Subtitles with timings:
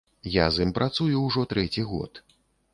[0.35, 2.27] Я з ім працую ўжо трэці год.